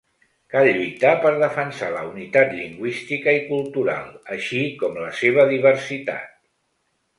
Cal 0.51 0.69
lluitar 0.77 1.11
per 1.25 1.33
defensar 1.43 1.89
la 1.97 2.01
unitat 2.13 2.55
lingüística 2.61 3.37
i 3.41 3.45
cultural, 3.51 4.09
així 4.39 4.65
com 4.83 5.01
la 5.05 5.15
seva 5.23 5.49
diversitat. 5.55 6.37